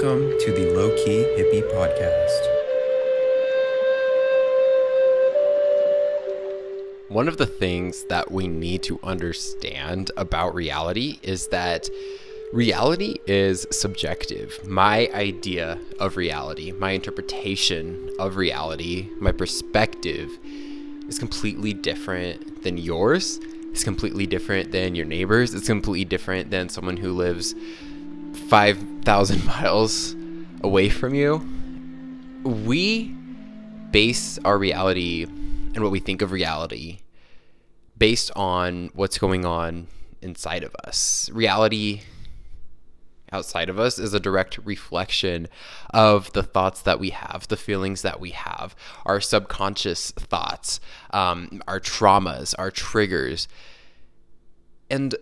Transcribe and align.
Welcome 0.00 0.38
to 0.38 0.52
the 0.52 0.72
Low 0.76 0.94
Key 0.94 1.24
Hippie 1.36 1.68
Podcast. 1.72 2.46
One 7.08 7.26
of 7.26 7.36
the 7.36 7.46
things 7.46 8.04
that 8.04 8.30
we 8.30 8.46
need 8.46 8.84
to 8.84 9.00
understand 9.02 10.12
about 10.16 10.54
reality 10.54 11.18
is 11.24 11.48
that 11.48 11.90
reality 12.52 13.16
is 13.26 13.66
subjective. 13.72 14.64
My 14.68 15.10
idea 15.14 15.80
of 15.98 16.16
reality, 16.16 16.70
my 16.70 16.92
interpretation 16.92 18.08
of 18.20 18.36
reality, 18.36 19.08
my 19.18 19.32
perspective 19.32 20.30
is 21.08 21.18
completely 21.18 21.74
different 21.74 22.62
than 22.62 22.78
yours. 22.78 23.40
It's 23.72 23.82
completely 23.82 24.28
different 24.28 24.70
than 24.70 24.94
your 24.94 25.06
neighbors. 25.06 25.54
It's 25.54 25.66
completely 25.66 26.04
different 26.04 26.52
than 26.52 26.68
someone 26.68 26.98
who 26.98 27.14
lives 27.14 27.56
5,000 28.38 29.44
miles 29.46 30.14
away 30.62 30.88
from 30.88 31.14
you. 31.14 31.46
We 32.44 33.14
base 33.90 34.38
our 34.44 34.58
reality 34.58 35.24
and 35.24 35.80
what 35.82 35.92
we 35.92 36.00
think 36.00 36.22
of 36.22 36.32
reality 36.32 37.00
based 37.96 38.30
on 38.36 38.90
what's 38.94 39.18
going 39.18 39.44
on 39.44 39.88
inside 40.22 40.62
of 40.62 40.74
us. 40.84 41.30
Reality 41.32 42.02
outside 43.32 43.68
of 43.68 43.78
us 43.78 43.98
is 43.98 44.14
a 44.14 44.20
direct 44.20 44.58
reflection 44.64 45.48
of 45.90 46.32
the 46.32 46.42
thoughts 46.42 46.82
that 46.82 46.98
we 46.98 47.10
have, 47.10 47.46
the 47.48 47.56
feelings 47.56 48.02
that 48.02 48.20
we 48.20 48.30
have, 48.30 48.74
our 49.04 49.20
subconscious 49.20 50.10
thoughts, 50.12 50.80
um, 51.10 51.62
our 51.68 51.80
traumas, 51.80 52.54
our 52.58 52.70
triggers. 52.70 53.48
And 54.90 55.14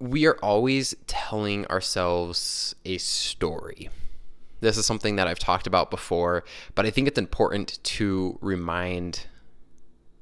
we 0.00 0.26
are 0.26 0.38
always 0.42 0.96
telling 1.06 1.66
ourselves 1.66 2.74
a 2.84 2.98
story. 2.98 3.90
This 4.60 4.76
is 4.76 4.86
something 4.86 5.16
that 5.16 5.28
I've 5.28 5.38
talked 5.38 5.66
about 5.66 5.90
before, 5.90 6.42
but 6.74 6.86
I 6.86 6.90
think 6.90 7.06
it's 7.06 7.18
important 7.18 7.82
to 7.84 8.38
remind 8.40 9.26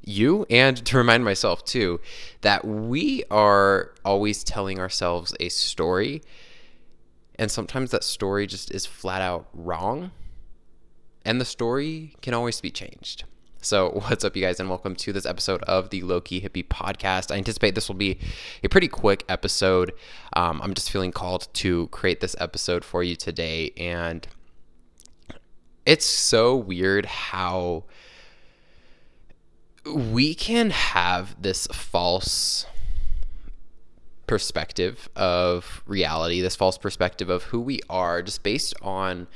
you 0.04 0.46
and 0.50 0.76
to 0.86 0.96
remind 0.96 1.24
myself 1.24 1.64
too 1.64 2.00
that 2.40 2.64
we 2.64 3.24
are 3.30 3.94
always 4.04 4.42
telling 4.42 4.80
ourselves 4.80 5.34
a 5.38 5.48
story. 5.48 6.22
And 7.36 7.50
sometimes 7.50 7.92
that 7.92 8.02
story 8.02 8.46
just 8.46 8.72
is 8.72 8.84
flat 8.84 9.22
out 9.22 9.48
wrong. 9.52 10.10
And 11.24 11.40
the 11.40 11.44
story 11.44 12.14
can 12.20 12.34
always 12.34 12.60
be 12.60 12.70
changed. 12.70 13.24
So, 13.60 13.90
what's 14.06 14.24
up, 14.24 14.36
you 14.36 14.42
guys, 14.42 14.60
and 14.60 14.68
welcome 14.68 14.94
to 14.96 15.12
this 15.12 15.26
episode 15.26 15.62
of 15.64 15.90
the 15.90 16.02
Low 16.02 16.20
Key 16.20 16.40
Hippie 16.40 16.66
Podcast. 16.66 17.32
I 17.32 17.36
anticipate 17.36 17.74
this 17.74 17.88
will 17.88 17.96
be 17.96 18.18
a 18.62 18.68
pretty 18.68 18.86
quick 18.88 19.24
episode. 19.28 19.92
Um, 20.34 20.62
I'm 20.62 20.74
just 20.74 20.90
feeling 20.90 21.10
called 21.10 21.48
to 21.54 21.88
create 21.88 22.20
this 22.20 22.36
episode 22.38 22.84
for 22.84 23.02
you 23.02 23.16
today, 23.16 23.72
and 23.76 24.26
it's 25.84 26.06
so 26.06 26.54
weird 26.54 27.06
how 27.06 27.84
we 29.84 30.34
can 30.34 30.70
have 30.70 31.40
this 31.40 31.66
false 31.68 32.64
perspective 34.28 35.08
of 35.16 35.82
reality, 35.86 36.40
this 36.40 36.54
false 36.54 36.78
perspective 36.78 37.28
of 37.28 37.44
who 37.44 37.60
we 37.60 37.80
are, 37.90 38.22
just 38.22 38.44
based 38.44 38.74
on 38.82 39.26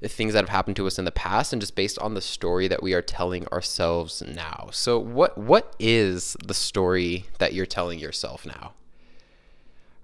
the 0.00 0.08
things 0.08 0.32
that 0.32 0.40
have 0.42 0.48
happened 0.48 0.76
to 0.76 0.86
us 0.86 0.98
in 0.98 1.04
the 1.04 1.12
past 1.12 1.52
and 1.52 1.60
just 1.60 1.76
based 1.76 1.98
on 1.98 2.14
the 2.14 2.20
story 2.20 2.66
that 2.68 2.82
we 2.82 2.94
are 2.94 3.02
telling 3.02 3.46
ourselves 3.48 4.22
now. 4.22 4.68
So 4.72 4.98
what 4.98 5.36
what 5.36 5.74
is 5.78 6.36
the 6.44 6.54
story 6.54 7.26
that 7.38 7.52
you're 7.52 7.66
telling 7.66 7.98
yourself 7.98 8.46
now? 8.46 8.72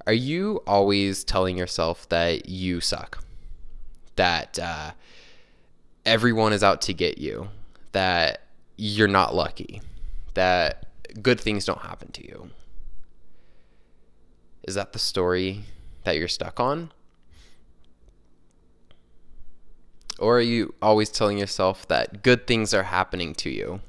Are 0.06 0.12
you 0.12 0.62
always 0.66 1.24
telling 1.24 1.56
yourself 1.56 2.08
that 2.10 2.48
you 2.48 2.80
suck? 2.80 3.24
That 4.14 4.58
uh, 4.58 4.92
everyone 6.04 6.52
is 6.52 6.62
out 6.62 6.80
to 6.82 6.94
get 6.94 7.18
you? 7.18 7.48
That 7.92 8.42
you're 8.76 9.08
not 9.08 9.34
lucky? 9.34 9.80
That 10.34 10.86
good 11.22 11.40
things 11.40 11.64
don't 11.64 11.80
happen 11.80 12.12
to 12.12 12.26
you? 12.26 12.50
Is 14.62 14.74
that 14.74 14.92
the 14.92 14.98
story 14.98 15.62
that 16.04 16.16
you're 16.16 16.28
stuck 16.28 16.60
on? 16.60 16.92
Or 20.18 20.38
are 20.38 20.42
you 20.42 20.74
always 20.80 21.10
telling 21.10 21.38
yourself 21.38 21.86
that 21.88 22.22
good 22.22 22.46
things 22.46 22.72
are 22.72 22.84
happening 22.84 23.34
to 23.36 23.50
you? 23.50 23.80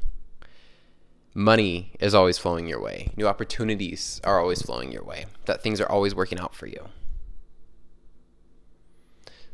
Money 1.34 1.94
is 2.00 2.16
always 2.16 2.38
flowing 2.38 2.68
your 2.68 2.82
way. 2.82 3.12
New 3.16 3.28
opportunities 3.28 4.20
are 4.24 4.40
always 4.40 4.62
flowing 4.62 4.92
your 4.92 5.04
way. 5.04 5.26
That 5.46 5.62
things 5.62 5.80
are 5.80 5.90
always 5.90 6.16
working 6.16 6.40
out 6.40 6.56
for 6.56 6.68
you. 6.68 6.90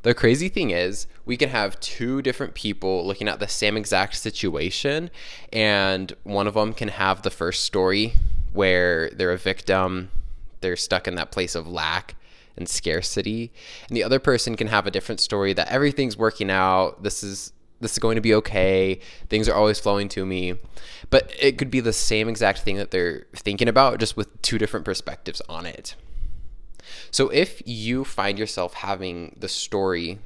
The 0.04 0.14
crazy 0.14 0.50
thing 0.50 0.72
is, 0.72 1.08
we 1.26 1.38
can 1.38 1.50
have 1.50 1.80
two 1.80 2.22
different 2.22 2.56
people 2.56 3.08
looking 3.08 3.30
at 3.30 3.40
the 3.40 3.48
same 3.48 3.78
exact 3.78 4.16
situation, 4.16 5.10
and 5.54 6.14
one 6.24 6.46
of 6.46 6.56
them 6.56 6.74
can 6.74 6.90
have 6.90 7.22
the 7.22 7.30
first 7.30 7.64
story 7.64 8.14
where 8.52 9.10
they're 9.12 9.32
a 9.32 9.38
victim, 9.38 10.12
they're 10.60 10.76
stuck 10.76 11.08
in 11.08 11.16
that 11.16 11.32
place 11.32 11.56
of 11.56 11.70
lack, 11.70 12.16
and 12.58 12.68
scarcity. 12.68 13.52
And 13.88 13.98
the 13.98 14.04
other 14.04 14.20
person 14.20 14.56
can 14.56 14.68
have 14.68 14.88
a 14.88 14.92
different 14.92 15.22
story 15.22 15.54
that 15.54 15.70
everything's 15.70 16.18
working 16.18 16.52
out. 16.52 17.04
This 17.04 17.24
is 17.24 17.54
this 17.80 17.94
is 17.94 18.00
going 18.00 18.16
to 18.16 18.22
be 18.22 18.34
okay. 18.36 19.00
Things 19.28 19.50
are 19.50 19.56
always 19.56 19.80
flowing 19.80 20.08
to 20.10 20.26
me. 20.26 20.56
But 21.10 21.34
it 21.38 21.58
could 21.58 21.70
be 21.70 21.82
the 21.82 21.92
same 21.92 22.30
exact 22.30 22.60
thing 22.60 22.78
that 22.78 22.92
they're 22.92 23.26
thinking 23.36 23.68
about 23.68 24.00
just 24.00 24.16
with 24.16 24.42
two 24.42 24.58
different 24.58 24.86
perspectives 24.86 25.42
on 25.50 25.66
it. 25.66 25.96
So 27.12 27.28
if 27.30 27.62
you 27.66 28.06
find 28.06 28.40
yourself 28.40 28.76
having 28.76 29.36
the 29.38 29.50
story 29.50 30.20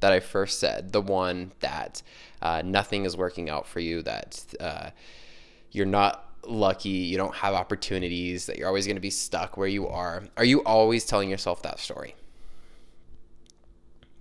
that 0.00 0.12
i 0.12 0.20
first 0.20 0.58
said 0.58 0.92
the 0.92 1.00
one 1.00 1.52
that 1.60 2.02
uh, 2.40 2.62
nothing 2.64 3.04
is 3.04 3.16
working 3.16 3.50
out 3.50 3.66
for 3.66 3.80
you 3.80 4.00
that 4.02 4.44
uh, 4.60 4.90
you're 5.72 5.86
not 5.86 6.27
lucky, 6.48 6.88
you 6.88 7.16
don't 7.16 7.34
have 7.36 7.54
opportunities, 7.54 8.46
that 8.46 8.56
you're 8.56 8.68
always 8.68 8.86
going 8.86 8.96
to 8.96 9.00
be 9.00 9.10
stuck 9.10 9.56
where 9.56 9.68
you 9.68 9.86
are, 9.88 10.24
are 10.36 10.44
you 10.44 10.62
always 10.64 11.04
telling 11.04 11.30
yourself 11.30 11.62
that 11.62 11.78
story? 11.78 12.14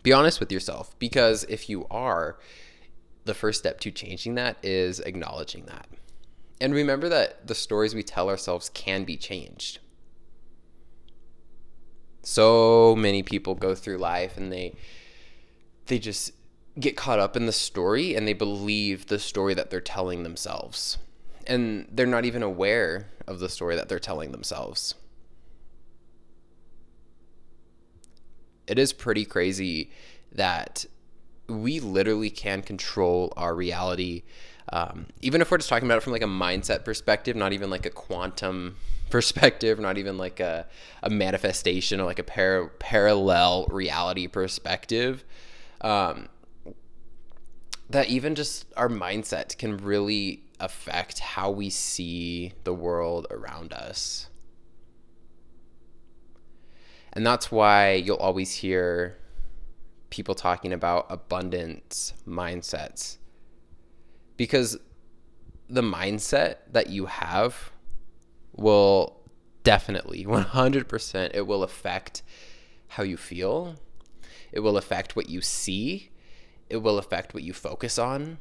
Be 0.03 0.13
honest 0.13 0.39
with 0.39 0.51
yourself 0.51 0.97
because 0.99 1.43
if 1.45 1.69
you 1.69 1.85
are, 1.89 2.38
the 3.25 3.33
first 3.33 3.59
step 3.59 3.79
to 3.81 3.91
changing 3.91 4.35
that 4.35 4.57
is 4.63 4.99
acknowledging 5.01 5.65
that. 5.65 5.88
And 6.59 6.73
remember 6.73 7.09
that 7.09 7.45
the 7.45 7.55
stories 7.55 7.93
we 7.93 8.03
tell 8.03 8.29
ourselves 8.29 8.69
can 8.69 9.03
be 9.03 9.17
changed. 9.17 9.79
So 12.23 12.95
many 12.95 13.21
people 13.21 13.53
go 13.53 13.75
through 13.75 13.97
life 13.97 14.38
and 14.38 14.51
they 14.51 14.73
they 15.85 15.99
just 15.99 16.31
get 16.79 16.97
caught 16.97 17.19
up 17.19 17.35
in 17.38 17.45
the 17.45 17.51
story 17.51 18.15
and 18.15 18.27
they 18.27 18.33
believe 18.33 19.07
the 19.07 19.19
story 19.19 19.53
that 19.53 19.69
they're 19.69 19.79
telling 19.79 20.23
themselves 20.23 20.97
and 21.47 21.87
they're 21.91 22.05
not 22.05 22.25
even 22.25 22.43
aware 22.43 23.07
of 23.25 23.39
the 23.39 23.49
story 23.49 23.75
that 23.75 23.89
they're 23.89 23.99
telling 23.99 24.31
themselves. 24.31 24.95
It 28.67 28.77
is 28.77 28.93
pretty 28.93 29.25
crazy 29.25 29.91
that 30.33 30.85
we 31.47 31.79
literally 31.79 32.29
can 32.29 32.61
control 32.61 33.33
our 33.37 33.55
reality. 33.55 34.23
Um, 34.73 35.07
even 35.21 35.41
if 35.41 35.49
we're 35.49 35.57
just 35.57 35.69
talking 35.69 35.87
about 35.87 35.99
it 35.99 36.03
from 36.03 36.11
like 36.11 36.21
a 36.21 36.25
mindset 36.25 36.83
perspective, 36.83 37.35
not 37.35 37.53
even 37.53 37.69
like 37.69 37.85
a 37.85 37.89
quantum 37.89 38.75
perspective, 39.09 39.79
not 39.79 39.97
even 39.97 40.17
like 40.17 40.41
a, 40.41 40.67
a 41.01 41.09
manifestation 41.09 42.01
or 42.01 42.03
like 42.05 42.19
a 42.19 42.23
par- 42.23 42.71
parallel 42.79 43.67
reality 43.67 44.27
perspective. 44.27 45.23
Um, 45.79 46.27
that 47.89 48.10
even 48.10 48.36
just 48.36 48.66
our 48.75 48.89
mindset 48.89 49.57
can 49.57 49.78
really 49.78 50.44
affect 50.60 51.19
how 51.19 51.50
we 51.50 51.69
see 51.69 52.54
the 52.63 52.74
world 52.74 53.28
around 53.31 53.74
us. 53.74 54.30
And 57.13 57.25
that's 57.25 57.51
why 57.51 57.94
you'll 57.94 58.18
always 58.18 58.51
hear 58.51 59.18
people 60.10 60.36
talking 60.36 60.74
about 60.74 61.07
abundance 61.10 62.13
mindsets. 62.28 63.18
Because 64.36 64.78
the 65.69 65.81
mindset 65.81 66.57
that 66.72 66.89
you 66.89 67.07
have 67.07 67.72
will 68.54 69.22
definitely, 69.63 70.25
100%, 70.25 71.31
it 71.34 71.48
will 71.48 71.63
affect 71.63 72.22
how 72.89 73.04
you 73.04 73.18
feel. 73.18 73.75
It 74.51 74.60
will 74.60 74.78
affect 74.78 75.16
what 75.16 75.30
you 75.30 75.42
see. 75.42 76.12
It 76.69 76.77
will 76.77 76.97
affect 76.97 77.33
what 77.33 77.43
you 77.43 77.53
focus 77.53 77.97
on. 77.97 78.39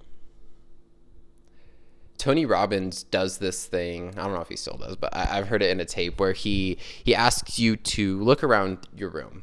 Tony 2.18 2.46
Robbins 2.46 3.02
does 3.04 3.38
this 3.38 3.66
thing. 3.66 4.14
I 4.16 4.22
don't 4.22 4.32
know 4.32 4.40
if 4.40 4.48
he 4.48 4.56
still 4.56 4.78
does, 4.78 4.96
but 4.96 5.14
I, 5.14 5.26
have 5.26 5.48
heard 5.48 5.62
it 5.62 5.70
in 5.70 5.80
a 5.80 5.84
tape 5.84 6.18
where 6.18 6.32
he 6.32 6.78
he 7.04 7.14
asks 7.14 7.58
you 7.58 7.76
to 7.76 8.22
look 8.22 8.42
around 8.42 8.88
your 8.96 9.10
room 9.10 9.42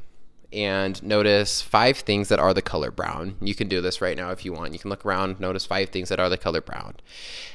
and 0.52 1.02
notice 1.02 1.62
five 1.62 1.98
things 1.98 2.28
that 2.28 2.38
are 2.38 2.52
the 2.52 2.62
color 2.62 2.90
brown. 2.90 3.36
You 3.40 3.54
can 3.54 3.68
do 3.68 3.80
this 3.80 4.00
right 4.00 4.16
now 4.16 4.30
if 4.30 4.44
you 4.44 4.52
want. 4.52 4.72
You 4.72 4.78
can 4.78 4.90
look 4.90 5.04
around, 5.04 5.40
notice 5.40 5.64
five 5.64 5.90
things 5.90 6.08
that 6.08 6.20
are 6.20 6.28
the 6.28 6.36
color 6.36 6.60
brown, 6.60 6.96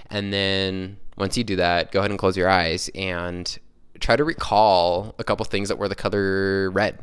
and 0.09 0.33
then 0.33 0.97
once 1.17 1.37
you 1.37 1.43
do 1.43 1.57
that, 1.57 1.91
go 1.91 1.99
ahead 1.99 2.11
and 2.11 2.19
close 2.19 2.37
your 2.37 2.49
eyes 2.49 2.89
and 2.95 3.59
try 3.99 4.15
to 4.15 4.23
recall 4.23 5.15
a 5.19 5.23
couple 5.23 5.43
things 5.45 5.67
that 5.67 5.77
were 5.77 5.89
the 5.89 5.95
color 5.95 6.71
red 6.71 6.99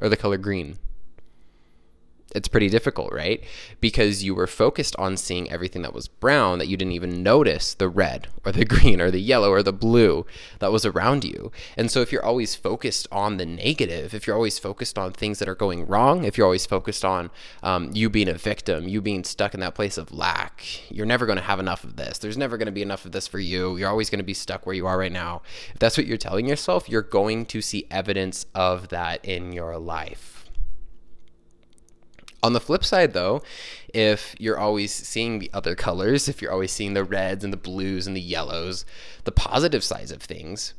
or 0.00 0.08
the 0.08 0.16
color 0.16 0.36
green 0.36 0.78
it's 2.34 2.48
pretty 2.48 2.68
difficult, 2.68 3.12
right? 3.12 3.42
Because 3.80 4.24
you 4.24 4.34
were 4.34 4.48
focused 4.48 4.96
on 4.96 5.16
seeing 5.16 5.50
everything 5.50 5.82
that 5.82 5.94
was 5.94 6.08
brown 6.08 6.58
that 6.58 6.66
you 6.66 6.76
didn't 6.76 6.92
even 6.92 7.22
notice 7.22 7.74
the 7.74 7.88
red 7.88 8.26
or 8.44 8.50
the 8.50 8.64
green 8.64 9.00
or 9.00 9.10
the 9.10 9.20
yellow 9.20 9.50
or 9.50 9.62
the 9.62 9.72
blue 9.72 10.26
that 10.58 10.72
was 10.72 10.84
around 10.84 11.24
you. 11.24 11.52
And 11.76 11.90
so 11.90 12.00
if 12.00 12.10
you're 12.10 12.24
always 12.24 12.54
focused 12.54 13.06
on 13.12 13.36
the 13.36 13.46
negative, 13.46 14.14
if 14.14 14.26
you're 14.26 14.36
always 14.36 14.58
focused 14.58 14.98
on 14.98 15.12
things 15.12 15.38
that 15.38 15.48
are 15.48 15.54
going 15.54 15.86
wrong, 15.86 16.24
if 16.24 16.36
you're 16.36 16.46
always 16.46 16.66
focused 16.66 17.04
on 17.04 17.30
um, 17.62 17.90
you 17.92 18.10
being 18.10 18.28
a 18.28 18.34
victim, 18.34 18.88
you 18.88 19.00
being 19.00 19.22
stuck 19.22 19.54
in 19.54 19.60
that 19.60 19.76
place 19.76 19.96
of 19.96 20.12
lack, 20.12 20.64
you're 20.90 21.06
never 21.06 21.26
going 21.26 21.38
to 21.38 21.42
have 21.42 21.60
enough 21.60 21.84
of 21.84 21.96
this. 21.96 22.18
There's 22.18 22.36
never 22.36 22.58
going 22.58 22.66
to 22.66 22.72
be 22.72 22.82
enough 22.82 23.04
of 23.04 23.12
this 23.12 23.28
for 23.28 23.38
you. 23.38 23.76
You're 23.76 23.88
always 23.88 24.10
going 24.10 24.18
to 24.18 24.24
be 24.24 24.34
stuck 24.34 24.66
where 24.66 24.74
you 24.74 24.86
are 24.86 24.98
right 24.98 25.12
now. 25.12 25.42
If 25.72 25.78
that's 25.78 25.96
what 25.96 26.06
you're 26.06 26.16
telling 26.16 26.48
yourself, 26.48 26.88
you're 26.88 27.02
going 27.02 27.46
to 27.46 27.62
see 27.62 27.86
evidence 27.90 28.46
of 28.54 28.88
that 28.88 29.24
in 29.24 29.52
your 29.52 29.78
life. 29.78 30.43
On 32.44 32.52
the 32.52 32.60
flip 32.60 32.84
side, 32.84 33.14
though, 33.14 33.42
if 33.94 34.36
you're 34.38 34.58
always 34.58 34.92
seeing 34.92 35.38
the 35.38 35.50
other 35.54 35.74
colors, 35.74 36.28
if 36.28 36.42
you're 36.42 36.52
always 36.52 36.72
seeing 36.72 36.92
the 36.92 37.02
reds 37.02 37.42
and 37.42 37.50
the 37.50 37.56
blues 37.56 38.06
and 38.06 38.14
the 38.14 38.20
yellows, 38.20 38.84
the 39.24 39.32
positive 39.32 39.82
sides 39.82 40.12
of 40.12 40.20
things, 40.20 40.74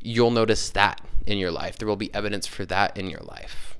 you'll 0.00 0.30
notice 0.30 0.70
that 0.70 1.02
in 1.26 1.36
your 1.36 1.50
life. 1.50 1.76
There 1.76 1.86
will 1.86 1.96
be 1.96 2.14
evidence 2.14 2.46
for 2.46 2.64
that 2.64 2.96
in 2.96 3.10
your 3.10 3.20
life. 3.20 3.76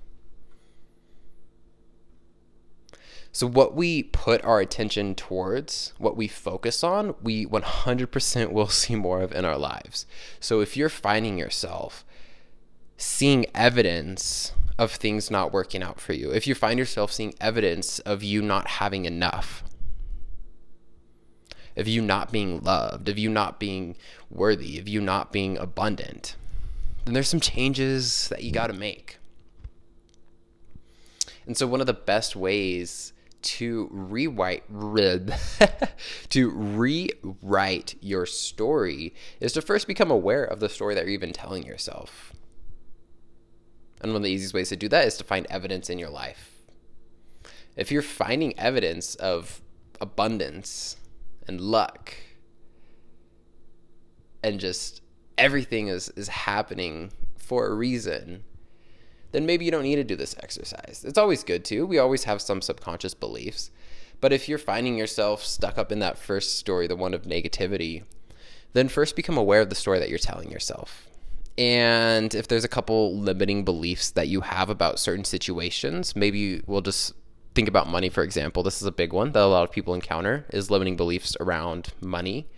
So, 3.33 3.47
what 3.47 3.75
we 3.75 4.03
put 4.03 4.45
our 4.45 4.61
attention 4.61 5.15
towards, 5.15 5.95
what 5.97 6.19
we 6.19 6.29
focus 6.29 6.85
on, 6.85 7.15
we 7.23 7.47
100% 7.47 8.53
will 8.53 8.69
see 8.69 8.95
more 8.95 9.23
of 9.23 9.33
in 9.33 9.47
our 9.47 9.57
lives. 9.57 10.05
So, 10.39 10.61
if 10.61 10.77
you're 10.77 10.91
finding 10.91 11.39
yourself 11.39 12.05
seeing 12.99 13.47
evidence 13.55 14.53
of 14.79 14.93
things 14.93 15.31
not 15.31 15.53
working 15.53 15.83
out 15.83 16.01
for 16.01 16.13
you, 16.13 16.31
if 16.31 16.47
you 16.47 16.55
find 16.55 16.79
yourself 16.79 17.13
seeing 17.13 17.35
evidence 17.41 17.99
of 18.01 18.23
you 18.23 18.43
not 18.43 18.67
having 18.67 19.05
enough, 19.05 19.63
of 21.77 21.89
you 21.89 22.03
not 22.03 22.33
being 22.33 22.61
loved, 22.61 23.09
of 23.09 23.19
you 23.19 23.31
not 23.31 23.61
being 23.61 23.97
worthy, 24.31 24.79
of 24.79 24.89
you 24.89 25.01
not 25.01 25.33
being 25.33 25.57
abundant, 25.59 26.37
then 27.05 27.15
there's 27.15 27.29
some 27.29 27.41
changes 27.41 28.29
that 28.29 28.43
you 28.43 28.51
got 28.51 28.69
to 28.69 28.73
make. 28.73 29.19
And 31.47 31.57
so, 31.57 31.67
one 31.67 31.81
of 31.81 31.87
the 31.87 31.93
best 31.93 32.35
ways 32.35 33.13
to 33.43 33.89
rewrite 33.93 34.65
to 36.31 36.51
rewrite 36.51 37.95
your 38.01 38.25
story 38.25 39.15
is 39.39 39.53
to 39.53 39.61
first 39.61 39.87
become 39.87 40.11
aware 40.11 40.45
of 40.45 40.61
the 40.61 40.69
story 40.71 40.95
that 40.95 41.05
you're 41.05 41.13
even 41.13 41.33
telling 41.33 41.63
yourself. 41.65 42.33
And 44.05 44.13
one 44.13 44.21
of 44.21 44.25
the 44.25 44.31
easiest 44.31 44.53
ways 44.53 44.69
to 44.69 44.77
do 44.77 44.87
that 44.91 45.07
is 45.07 45.17
to 45.17 45.25
find 45.25 45.47
evidence 45.49 45.89
in 45.89 45.99
your 45.99 46.11
life. 46.11 46.61
If 47.75 47.91
you're 47.91 48.03
finding 48.03 48.57
evidence 48.59 49.15
of 49.15 49.63
abundance 49.99 50.99
and 51.49 51.59
luck 51.59 52.13
and 54.43 54.61
just 54.61 55.01
everything 55.39 55.89
is, 55.89 56.11
is 56.11 56.29
happening 56.29 57.13
for 57.39 57.67
a 57.67 57.75
reason, 57.75 58.45
then 59.33 59.47
maybe 59.47 59.65
you 59.65 59.71
don't 59.71 59.85
need 59.85 59.97
to 59.97 60.05
do 60.05 60.17
this 60.17 60.37
exercise. 60.43 61.03
It's 61.09 61.17
always 61.17 61.43
good 61.43 61.65
to. 61.65 61.87
We 61.87 61.99
always 61.99 62.25
have 62.25 62.43
some 62.43 62.61
subconscious 62.61 63.15
beliefs. 63.15 63.71
But 64.21 64.35
if 64.35 64.51
you're 64.51 64.59
finding 64.59 64.99
yourself 64.99 65.43
stuck 65.43 65.79
up 65.79 65.91
in 65.91 66.01
that 66.01 66.19
first 66.19 66.59
story, 66.59 66.87
the 66.87 66.95
one 66.95 67.15
of 67.15 67.23
negativity, 67.23 68.05
then 68.75 68.89
first 68.89 69.17
become 69.17 69.39
aware 69.39 69.63
of 69.63 69.71
the 69.71 69.75
story 69.75 69.99
that 69.99 70.11
you're 70.11 70.19
telling 70.19 70.51
yourself 70.51 71.09
and 71.57 72.35
if 72.35 72.49
there's 72.49 72.65
a 72.65 72.69
couple 72.69 73.17
limiting 73.17 73.65
beliefs 73.65 74.11
that 74.11 74.29
you 74.29 74.41
have 74.41 74.71
about 74.71 74.99
certain 74.99 75.25
situations, 75.25 76.17
maybe 76.17 76.63
we'll 76.67 76.81
just 76.81 77.15
think 77.55 77.69
about 77.69 77.89
money, 77.89 78.09
for 78.09 78.25
example. 78.25 78.63
This 78.63 78.81
is 78.81 78.87
a 78.87 78.93
big 78.93 79.13
one 79.13 79.33
that 79.33 79.43
a 79.43 79.47
lot 79.47 79.63
of 79.63 79.71
people 79.71 79.95
encounter 79.95 80.47
is 80.51 80.71
limiting 80.71 80.97
beliefs 80.97 81.37
around 81.39 81.93
money. 82.01 82.49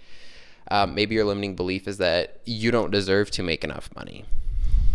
Um, 0.70 0.94
maybe 0.94 1.14
your 1.14 1.24
limiting 1.24 1.54
belief 1.54 1.86
is 1.86 1.98
that 1.98 2.40
you 2.44 2.70
don't 2.70 2.90
deserve 2.90 3.30
to 3.32 3.42
make 3.42 3.62
enough 3.62 3.90
money. 3.94 4.24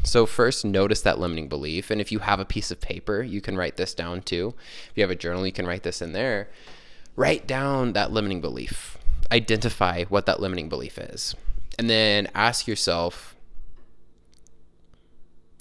So, 0.04 0.26
first, 0.26 0.66
notice 0.66 1.02
that 1.04 1.20
limiting 1.20 1.48
belief. 1.48 1.92
And 1.92 2.02
if 2.02 2.12
you 2.12 2.20
have 2.20 2.40
a 2.40 2.46
piece 2.46 2.72
of 2.72 2.82
paper, 2.82 3.22
you 3.22 3.40
can 3.40 3.56
write 3.56 3.78
this 3.78 3.94
down 3.94 4.24
too. 4.24 4.56
If 4.90 4.94
you 4.96 5.04
have 5.04 5.12
a 5.12 5.16
journal, 5.16 5.46
you 5.46 5.54
can 5.54 5.68
write 5.68 5.84
this 5.84 6.02
in 6.02 6.14
there. 6.14 6.50
Write 7.16 7.46
down 7.46 7.94
that 7.94 8.12
limiting 8.12 8.42
belief, 8.42 8.98
identify 9.32 10.06
what 10.06 10.26
that 10.26 10.40
limiting 10.40 10.70
belief 10.70 10.98
is, 10.98 11.36
and 11.78 11.90
then 11.90 12.30
ask 12.34 12.68
yourself 12.68 13.36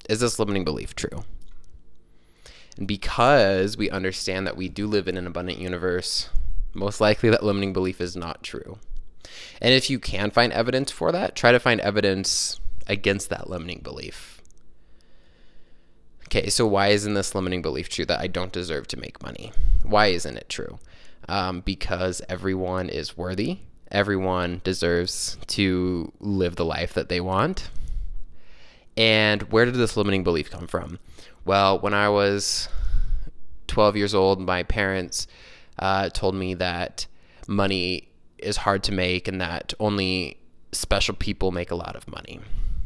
is 0.09 0.19
this 0.19 0.39
limiting 0.39 0.63
belief 0.63 0.95
true? 0.95 1.23
And 2.77 2.87
because 2.87 3.77
we 3.77 3.89
understand 3.89 4.47
that 4.47 4.57
we 4.57 4.69
do 4.69 4.87
live 4.87 5.07
in 5.07 5.17
an 5.17 5.27
abundant 5.27 5.59
universe, 5.59 6.29
most 6.73 7.01
likely 7.01 7.29
that 7.29 7.43
limiting 7.43 7.73
belief 7.73 7.99
is 7.99 8.15
not 8.15 8.43
true. 8.43 8.77
And 9.61 9.73
if 9.73 9.89
you 9.89 9.99
can 9.99 10.31
find 10.31 10.51
evidence 10.53 10.91
for 10.91 11.11
that, 11.11 11.35
try 11.35 11.51
to 11.51 11.59
find 11.59 11.79
evidence 11.81 12.59
against 12.87 13.29
that 13.29 13.49
limiting 13.49 13.81
belief. 13.81 14.41
Okay, 16.27 16.49
so 16.49 16.65
why 16.65 16.87
isn't 16.87 17.13
this 17.13 17.35
limiting 17.35 17.61
belief 17.61 17.89
true 17.89 18.05
that 18.05 18.21
I 18.21 18.27
don't 18.27 18.53
deserve 18.53 18.87
to 18.87 18.99
make 18.99 19.21
money? 19.21 19.51
Why 19.83 20.07
isn't 20.07 20.37
it 20.37 20.47
true? 20.47 20.79
Um, 21.27 21.59
because 21.61 22.21
everyone 22.29 22.89
is 22.89 23.17
worthy, 23.17 23.59
everyone 23.91 24.61
deserves 24.63 25.37
to 25.47 26.11
live 26.19 26.55
the 26.55 26.65
life 26.65 26.93
that 26.93 27.09
they 27.09 27.19
want. 27.19 27.69
And 28.97 29.43
where 29.43 29.65
did 29.65 29.75
this 29.75 29.95
limiting 29.95 30.23
belief 30.23 30.49
come 30.49 30.67
from? 30.67 30.99
Well, 31.45 31.79
when 31.79 31.93
I 31.93 32.09
was 32.09 32.67
12 33.67 33.97
years 33.97 34.13
old, 34.13 34.41
my 34.41 34.63
parents 34.63 35.27
uh, 35.79 36.09
told 36.09 36.35
me 36.35 36.53
that 36.55 37.07
money 37.47 38.09
is 38.37 38.57
hard 38.57 38.83
to 38.83 38.91
make 38.91 39.27
and 39.27 39.39
that 39.39 39.73
only 39.79 40.37
special 40.71 41.15
people 41.15 41.51
make 41.51 41.71
a 41.71 41.75
lot 41.75 41.95
of 41.95 42.07
money. 42.07 42.39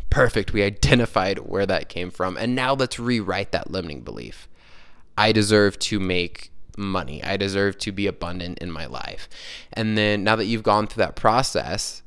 Perfect. 0.10 0.54
We 0.54 0.64
identified 0.64 1.40
where 1.40 1.66
that 1.66 1.90
came 1.90 2.12
from. 2.12 2.38
And 2.38 2.56
now 2.56 2.74
let's 2.74 3.00
rewrite 3.00 3.52
that 3.52 3.72
limiting 3.72 4.02
belief. 4.02 4.48
I 5.18 5.32
deserve 5.32 5.80
to 5.80 6.00
make 6.00 6.52
money. 6.78 7.24
I 7.24 7.38
deserve 7.38 7.78
to 7.80 7.92
be 7.92 8.06
abundant 8.06 8.60
in 8.60 8.72
my 8.72 8.86
life. 8.86 9.30
And 9.74 9.98
then 9.98 10.24
now 10.24 10.36
that 10.36 10.46
you've 10.46 10.64
gone 10.64 10.88
through 10.88 11.04
that 11.04 11.16
process, 11.16 12.04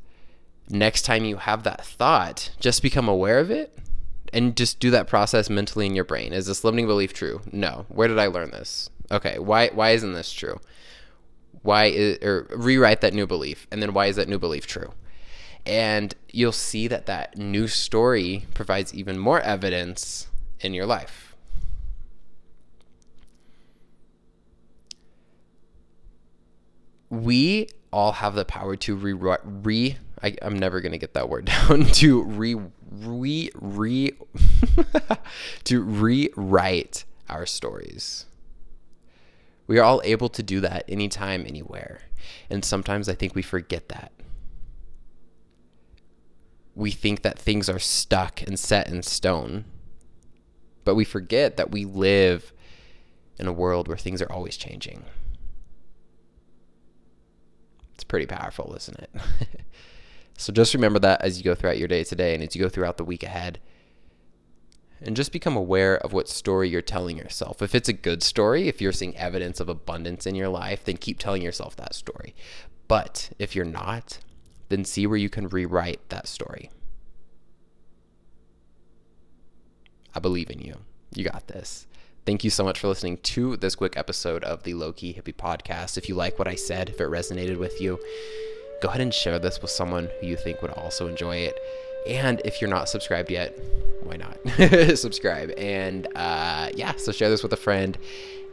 next 0.69 1.02
time 1.02 1.25
you 1.25 1.37
have 1.37 1.62
that 1.62 1.85
thought, 1.85 2.50
just 2.61 2.83
become 2.83 3.09
aware 3.09 3.38
of 3.38 3.50
it 3.50 3.76
and 4.33 4.57
just 4.57 4.81
do 4.81 4.91
that 4.91 5.07
process 5.07 5.49
mentally 5.49 5.87
in 5.87 5.95
your 5.95 6.05
brain. 6.05 6.33
Is 6.33 6.47
this 6.47 6.65
limiting 6.65 6.87
belief 6.87 7.13
true? 7.13 7.41
No. 7.53 7.87
Where 7.89 8.09
did 8.09 8.19
I 8.19 8.27
learn 8.27 8.51
this? 8.51 8.91
Okay. 9.11 9.39
Why 9.39 9.69
why 9.69 9.91
isn't 9.91 10.13
this 10.13 10.33
true? 10.33 10.61
Why 11.63 11.87
is 11.87 12.19
or 12.23 12.47
rewrite 12.51 13.01
that 13.01 13.15
new 13.15 13.27
belief 13.27 13.67
and 13.71 13.83
then 13.83 13.95
why 13.95 14.07
is 14.07 14.17
that 14.17 14.29
new 14.29 14.39
belief 14.39 14.67
true? 14.67 14.93
And 15.67 16.15
you'll 16.31 16.53
see 16.53 16.89
that 16.89 17.07
that 17.07 17.37
new 17.37 17.67
story 17.69 18.47
provides 18.55 18.95
even 18.95 19.19
more 19.19 19.41
evidence 19.41 20.29
in 20.61 20.73
your 20.73 20.87
life. 20.87 21.37
We 27.11 27.69
all 27.93 28.13
have 28.13 28.35
the 28.35 28.45
power 28.45 28.77
to 28.77 28.95
re, 28.95 29.13
re 29.13 29.97
I, 30.23 30.29
am 30.43 30.59
never 30.59 30.81
gonna 30.81 30.99
get 30.99 31.15
that 31.15 31.29
word 31.29 31.45
down 31.69 31.85
to 31.85 32.23
re 32.23 32.57
re 33.05 33.50
re 33.55 34.12
to 35.64 35.83
rewrite 35.83 37.05
our 37.28 37.47
stories. 37.47 38.26
We 39.67 39.78
are 39.78 39.85
all 39.85 40.00
able 40.05 40.31
to 40.31 40.43
do 40.43 40.61
that 40.61 40.85
anytime, 40.88 41.45
anywhere. 41.47 42.00
And 42.49 42.64
sometimes 42.64 43.09
I 43.09 43.14
think 43.14 43.35
we 43.35 43.43
forget 43.43 43.88
that. 43.90 44.12
We 46.75 46.90
think 46.90 47.23
that 47.23 47.38
things 47.38 47.69
are 47.69 47.78
stuck 47.78 48.40
and 48.43 48.59
set 48.59 48.88
in 48.88 49.02
stone. 49.02 49.67
But 50.85 50.95
we 50.95 51.05
forget 51.05 51.59
that 51.59 51.71
we 51.71 51.85
live 51.85 52.52
in 53.38 53.47
a 53.47 53.52
world 53.52 53.88
where 53.88 53.97
things 53.97 54.23
are 54.23 54.33
always 54.33 54.57
changing. 54.57 55.05
It's 57.95 58.05
pretty 58.05 58.26
powerful, 58.26 58.75
isn't 58.75 58.99
it? 58.99 59.11
So 60.38 60.52
just 60.52 60.73
remember 60.73 61.00
that 61.00 61.21
as 61.21 61.37
you 61.37 61.42
go 61.42 61.57
throughout 61.57 61.78
your 61.78 61.88
day 61.88 62.04
today 62.04 62.33
and 62.33 62.45
as 62.45 62.54
you 62.54 62.62
go 62.62 62.68
throughout 62.68 62.97
the 62.97 63.04
week 63.04 63.25
ahead. 63.25 63.59
And 65.02 65.16
just 65.16 65.33
become 65.33 65.57
aware 65.57 65.99
of 65.99 66.12
what 66.12 66.28
story 66.28 66.68
you're 66.68 66.80
telling 66.80 67.18
yourself. 67.18 67.61
If 67.61 67.75
it's 67.75 67.88
a 67.88 67.92
good 67.92 68.23
story, 68.23 68.68
if 68.68 68.80
you're 68.80 68.92
seeing 68.92 69.16
evidence 69.16 69.59
of 69.59 69.68
abundance 69.68 70.26
in 70.26 70.37
your 70.37 70.49
life, 70.49 70.85
then 70.85 70.97
keep 70.97 71.18
telling 71.18 71.42
yourself 71.42 71.75
that 71.76 71.95
story. 71.95 72.37
But 72.87 73.30
if 73.38 73.57
you're 73.57 73.64
not, 73.64 74.21
then 74.68 74.85
see 74.85 75.09
where 75.09 75.18
you 75.18 75.28
can 75.28 75.49
rewrite 75.49 76.09
that 76.09 76.28
story. 76.28 76.71
I 80.14 80.21
believe 80.21 80.50
in 80.50 80.61
you. 80.61 80.76
You 81.14 81.25
got 81.25 81.49
this. 81.49 81.88
Thank 82.26 82.45
you 82.45 82.50
so 82.50 82.62
much 82.64 82.78
for 82.78 82.87
listening 82.87 83.18
to 83.18 83.57
this 83.57 83.75
quick 83.75 83.97
episode 83.97 84.45
of 84.45 84.62
the 84.62 84.75
Low 84.75 84.92
Key 84.92 85.14
Hippie 85.14 85.35
podcast. 85.35 85.99
If 85.99 86.09
you 86.09 86.14
like 86.14 86.38
what 86.38 86.49
I 86.49 86.54
said, 86.54 86.90
if 86.90 87.00
it 87.00 87.09
resonated 87.09 87.59
with 87.59 87.80
you, 87.80 87.99
go 88.81 88.89
ahead 88.89 89.01
and 89.01 89.13
share 89.13 89.39
this 89.39 89.61
with 89.61 89.71
someone 89.71 90.11
who 90.21 90.27
you 90.27 90.37
think 90.37 90.63
would 90.63 90.71
also 90.73 91.09
enjoy 91.09 91.37
it. 91.37 91.59
And 92.07 92.41
if 92.45 92.61
you're 92.61 92.71
not 92.71 92.89
subscribed 92.89 93.31
yet, 93.31 93.59
why 94.03 94.17
not 94.17 94.39
subscribe? 94.99 95.51
And 95.59 96.07
uh, 96.15 96.71
yeah, 96.75 96.95
so 96.97 97.13
share 97.13 97.29
this 97.29 97.43
with 97.43 97.53
a 97.53 97.57
friend. 97.57 97.99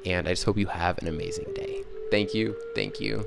And 0.05 0.27
I 0.27 0.32
just 0.32 0.44
hope 0.44 0.58
you 0.58 0.67
have 0.67 0.98
an 1.00 1.08
amazing 1.08 1.51
day. 1.53 1.84
Thank 2.12 2.34
you. 2.34 2.55
Thank 2.75 3.00
you. 3.00 3.25